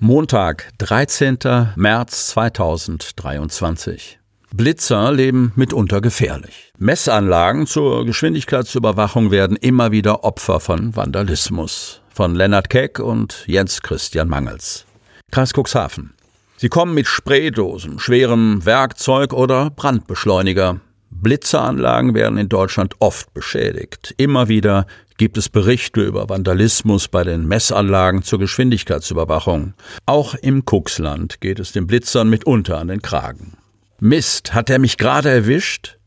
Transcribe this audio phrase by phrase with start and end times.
[0.00, 1.36] Montag, 13.
[1.76, 4.18] März 2023.
[4.54, 6.72] Blitzer leben mitunter gefährlich.
[6.78, 12.00] Messanlagen zur Geschwindigkeitsüberwachung werden immer wieder Opfer von Vandalismus.
[12.08, 14.86] Von Lennart Keck und Jens Christian Mangels.
[15.30, 16.14] Kreis Cuxhaven.
[16.56, 20.80] Sie kommen mit Spraydosen, schwerem Werkzeug oder Brandbeschleuniger.
[21.10, 24.14] Blitzeranlagen werden in Deutschland oft beschädigt.
[24.16, 24.86] Immer wieder
[25.18, 29.74] gibt es Berichte über Vandalismus bei den Messanlagen zur Geschwindigkeitsüberwachung.
[30.06, 33.57] Auch im Cuxland geht es den Blitzern mitunter an den Kragen.
[34.00, 35.98] Mist, hat er mich gerade erwischt?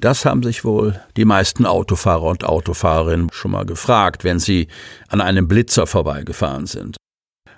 [0.00, 4.68] Das haben sich wohl die meisten Autofahrer und Autofahrerinnen schon mal gefragt, wenn sie
[5.08, 6.96] an einem Blitzer vorbeigefahren sind.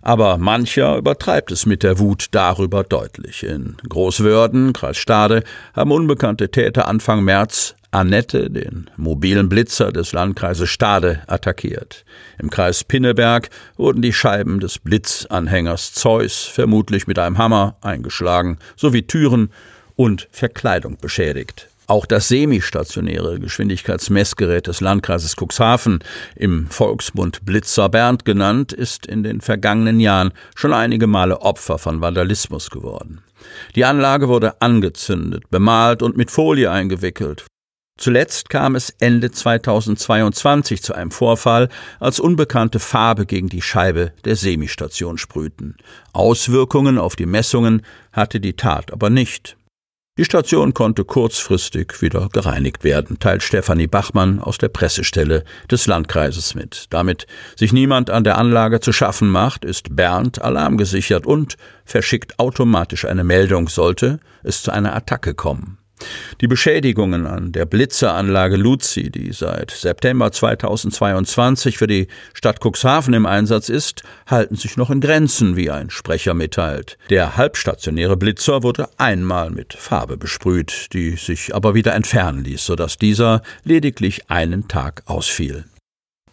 [0.07, 3.43] Aber mancher übertreibt es mit der Wut darüber deutlich.
[3.43, 10.69] In Großwörden, Kreis Stade, haben unbekannte Täter Anfang März Annette, den mobilen Blitzer des Landkreises
[10.69, 12.05] Stade, attackiert.
[12.39, 19.07] Im Kreis Pinneberg wurden die Scheiben des Blitzanhängers Zeus vermutlich mit einem Hammer eingeschlagen, sowie
[19.07, 19.53] Türen
[19.97, 21.71] und Verkleidung beschädigt.
[21.87, 25.99] Auch das semistationäre Geschwindigkeitsmessgerät des Landkreises Cuxhaven,
[26.35, 32.01] im Volksmund Blitzer Bernd genannt, ist in den vergangenen Jahren schon einige Male Opfer von
[32.01, 33.21] Vandalismus geworden.
[33.75, 37.45] Die Anlage wurde angezündet, bemalt und mit Folie eingewickelt.
[37.97, 41.69] Zuletzt kam es Ende 2022 zu einem Vorfall,
[42.01, 45.77] als unbekannte Farbe gegen die Scheibe der Semistation sprühten.
[46.13, 49.57] Auswirkungen auf die Messungen hatte die Tat aber nicht.
[50.17, 56.55] Die Station konnte kurzfristig wieder gereinigt werden, teilt Stefanie Bachmann aus der Pressestelle des Landkreises
[56.55, 56.87] mit.
[56.91, 57.27] Damit
[57.57, 63.25] sich niemand an der Anlage zu schaffen macht, ist Bernd alarmgesichert und verschickt automatisch eine
[63.25, 65.79] Meldung, sollte es zu einer Attacke kommen.
[66.41, 73.27] Die Beschädigungen an der Blitzeranlage Luzi, die seit September 2022 für die Stadt Cuxhaven im
[73.27, 76.99] Einsatz ist, halten sich noch in Grenzen, wie ein Sprecher mitteilt.
[77.11, 82.99] Der halbstationäre Blitzer wurde einmal mit Farbe besprüht, die sich aber wieder entfernen ließ, sodass
[82.99, 85.65] dieser lediglich einen Tag ausfiel.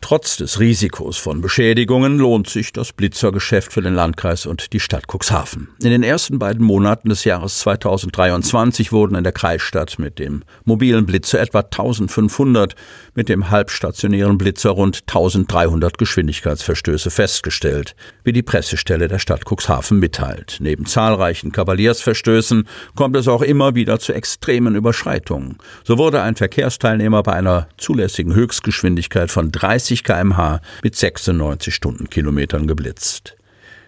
[0.02, 5.06] Trotz des Risikos von Beschädigungen lohnt sich das Blitzergeschäft für den Landkreis und die Stadt
[5.08, 5.70] Cuxhaven.
[5.80, 11.06] In den ersten beiden Monaten des Jahres 2023 wurden in der Kreisstadt mit dem mobilen
[11.06, 12.76] Blitzer etwa 1500,
[13.14, 20.58] mit dem halbstationären Blitzer rund 1300 Geschwindigkeitsverstöße festgestellt, wie die Pressestelle der Stadt Cuxhaven mitteilt.
[20.60, 25.58] Neben zahlreichen Kavaliersverstößen kommt es auch immer wieder zu extremen Überschreitungen.
[25.84, 32.66] So wurde ein Verkehrsteilnehmer bei einer zulässigen Höchstgeschwindigkeit von 30 30 kmh mit 96 Stundenkilometern
[32.68, 33.36] geblitzt.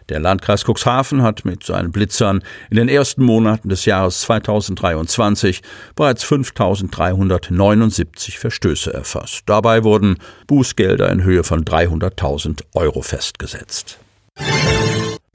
[0.10, 5.62] Der Landkreis Cuxhaven hat mit seinen Blitzern in den ersten Monaten des Jahres 2023
[5.96, 9.44] bereits 5.379 Verstöße erfasst.
[9.46, 13.98] Dabei wurden Bußgelder in Höhe von 300.000 Euro festgesetzt.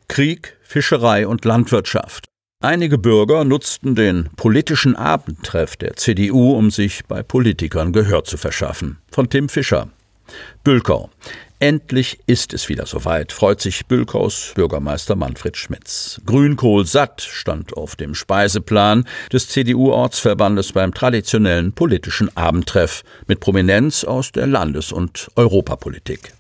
[0.07, 2.27] Krieg, Fischerei und Landwirtschaft.
[2.61, 8.99] Einige Bürger nutzten den politischen Abendtreff der CDU, um sich bei Politikern Gehör zu verschaffen.
[9.11, 9.89] Von Tim Fischer.
[10.65, 11.11] Bülkau.
[11.61, 16.21] Endlich ist es wieder soweit, freut sich Bülkaus Bürgermeister Manfred Schmitz.
[16.25, 24.31] Grünkohl satt stand auf dem Speiseplan des CDU-Ortsverbandes beim traditionellen politischen Abendtreff mit Prominenz aus
[24.31, 26.33] der Landes- und Europapolitik.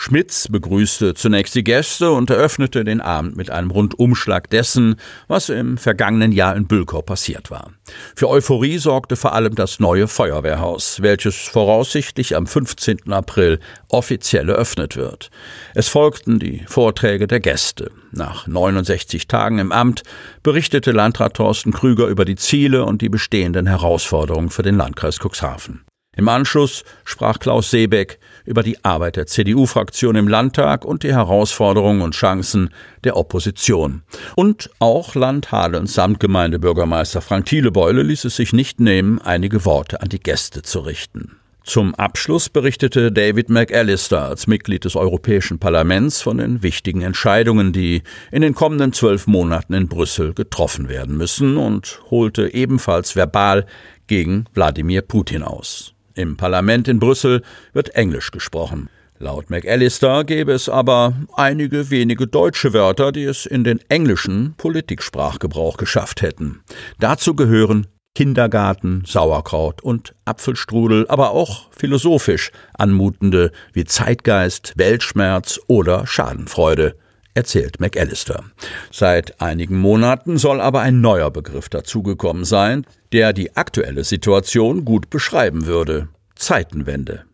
[0.00, 4.94] Schmitz begrüßte zunächst die Gäste und eröffnete den Abend mit einem Rundumschlag dessen,
[5.26, 7.72] was im vergangenen Jahr in Bülkau passiert war.
[8.14, 13.12] Für Euphorie sorgte vor allem das neue Feuerwehrhaus, welches voraussichtlich am 15.
[13.12, 13.58] April
[13.88, 15.30] offiziell eröffnet wird.
[15.74, 17.90] Es folgten die Vorträge der Gäste.
[18.12, 20.04] Nach 69 Tagen im Amt
[20.44, 25.87] berichtete Landrat Thorsten Krüger über die Ziele und die bestehenden Herausforderungen für den Landkreis Cuxhaven.
[26.18, 32.02] Im Anschluss sprach Klaus Seebeck über die Arbeit der CDU-Fraktion im Landtag und die Herausforderungen
[32.02, 32.70] und Chancen
[33.04, 34.02] der Opposition.
[34.34, 40.18] Und auch Landhadelns Samtgemeindebürgermeister Frank Thielebeule ließ es sich nicht nehmen, einige Worte an die
[40.18, 41.36] Gäste zu richten.
[41.62, 48.02] Zum Abschluss berichtete David McAllister als Mitglied des Europäischen Parlaments von den wichtigen Entscheidungen, die
[48.32, 53.66] in den kommenden zwölf Monaten in Brüssel getroffen werden müssen und holte ebenfalls verbal
[54.08, 55.94] gegen Wladimir Putin aus.
[56.18, 57.42] Im Parlament in Brüssel
[57.72, 58.90] wird Englisch gesprochen.
[59.20, 65.76] Laut McAllister gäbe es aber einige wenige deutsche Wörter, die es in den englischen Politiksprachgebrauch
[65.76, 66.64] geschafft hätten.
[66.98, 67.86] Dazu gehören
[68.16, 76.96] Kindergarten, Sauerkraut und Apfelstrudel, aber auch philosophisch anmutende wie Zeitgeist, Weltschmerz oder Schadenfreude
[77.38, 78.44] erzählt McAllister.
[78.90, 85.08] Seit einigen Monaten soll aber ein neuer Begriff dazugekommen sein, der die aktuelle Situation gut
[85.08, 86.08] beschreiben würde.
[86.34, 87.24] Zeitenwende.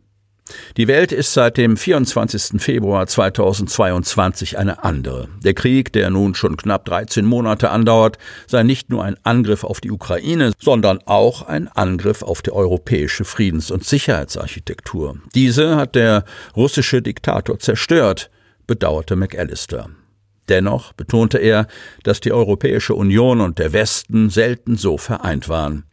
[0.77, 2.61] Die Welt ist seit dem 24.
[2.61, 5.29] Februar 2022 eine andere.
[5.43, 9.81] Der Krieg, der nun schon knapp 13 Monate andauert, sei nicht nur ein Angriff auf
[9.81, 15.17] die Ukraine, sondern auch ein Angriff auf die europäische Friedens- und Sicherheitsarchitektur.
[15.35, 16.25] Diese hat der
[16.55, 18.31] russische Diktator zerstört,
[18.67, 19.89] bedauerte McAllister.
[20.49, 21.67] Dennoch betonte er,
[22.03, 25.85] dass die Europäische Union und der Westen selten so vereint waren.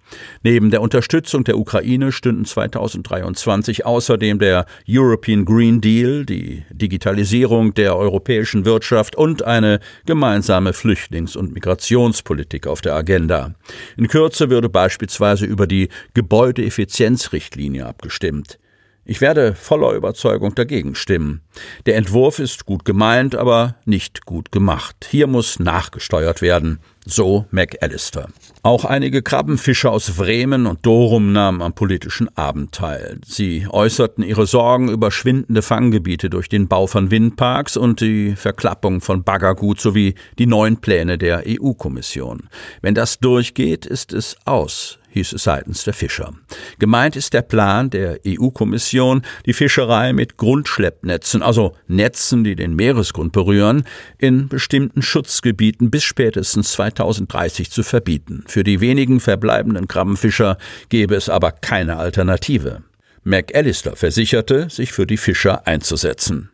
[0.44, 7.96] Neben der Unterstützung der Ukraine stünden 2023 außerdem der European Green Deal, die Digitalisierung der
[7.96, 13.54] europäischen Wirtschaft und eine gemeinsame Flüchtlings- und Migrationspolitik auf der Agenda.
[13.96, 18.60] In Kürze würde beispielsweise über die Gebäudeeffizienzrichtlinie abgestimmt.
[19.04, 21.42] Ich werde voller Überzeugung dagegen stimmen.
[21.88, 25.08] Der Entwurf ist gut gemeint, aber nicht gut gemacht.
[25.10, 26.80] Hier muss nachgesteuert werden.
[27.04, 28.30] So McAllister.
[28.62, 33.20] Auch einige Krabbenfischer aus Bremen und Dorum nahmen am politischen Abend teil.
[33.26, 39.02] Sie äußerten ihre Sorgen über schwindende Fanggebiete durch den Bau von Windparks und die Verklappung
[39.02, 42.50] von Baggergut sowie die neuen Pläne der EU-Kommission.
[42.84, 46.34] Wenn das durchgeht, ist es aus hieß es seitens der Fischer.
[46.80, 53.32] Gemeint ist der Plan der EU-Kommission, die Fischerei mit Grundschleppnetzen, also Netzen, die den Meeresgrund
[53.32, 53.84] berühren,
[54.18, 58.44] in bestimmten Schutzgebieten bis spätestens 2030 zu verbieten.
[58.48, 60.58] Für die wenigen verbleibenden Krabbenfischer
[60.90, 62.84] gäbe es aber keine Alternative.
[63.24, 66.50] McAllister versicherte, sich für die Fischer einzusetzen.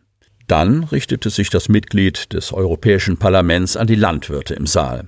[0.48, 5.06] Dann richtete sich das Mitglied des Europäischen Parlaments an die Landwirte im Saal.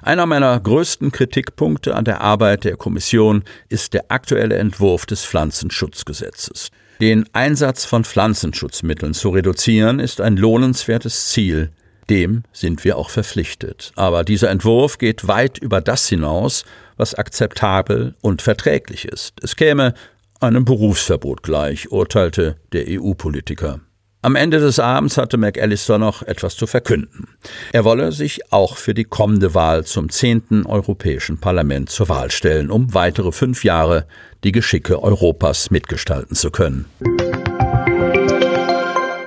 [0.00, 6.70] Einer meiner größten Kritikpunkte an der Arbeit der Kommission ist der aktuelle Entwurf des Pflanzenschutzgesetzes.
[7.02, 11.70] Den Einsatz von Pflanzenschutzmitteln zu reduzieren, ist ein lohnenswertes Ziel.
[12.08, 13.92] Dem sind wir auch verpflichtet.
[13.94, 16.64] Aber dieser Entwurf geht weit über das hinaus,
[16.96, 19.34] was akzeptabel und verträglich ist.
[19.42, 19.92] Es käme
[20.40, 23.80] einem Berufsverbot gleich, urteilte der EU-Politiker.
[24.20, 27.28] Am Ende des Abends hatte McAllister noch etwas zu verkünden.
[27.72, 32.70] Er wolle sich auch für die kommende Wahl zum zehnten Europäischen Parlament zur Wahl stellen,
[32.70, 34.06] um weitere fünf Jahre
[34.42, 36.86] die Geschicke Europas mitgestalten zu können.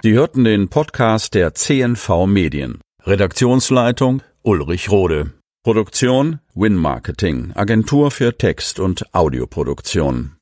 [0.03, 2.79] Sie hörten den Podcast der CNV Medien.
[3.05, 5.31] Redaktionsleitung Ulrich Rode.
[5.63, 10.29] Produktion Win Marketing, Agentur für Text- und Audioproduktion.